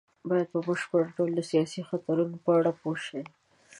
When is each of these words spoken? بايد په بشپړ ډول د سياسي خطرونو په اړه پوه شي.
بايد 0.29 0.47
په 0.53 0.59
بشپړ 0.67 1.03
ډول 1.17 1.31
د 1.35 1.41
سياسي 1.51 1.81
خطرونو 1.89 2.37
په 2.43 2.49
اړه 2.57 2.71
پوه 2.79 2.97
شي. 3.05 3.21